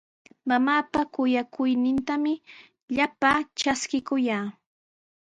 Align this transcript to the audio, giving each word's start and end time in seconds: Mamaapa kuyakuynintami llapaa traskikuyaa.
Mamaapa 0.49 1.01
kuyakuynintami 1.13 2.33
llapaa 2.95 3.39
traskikuyaa. 3.57 4.45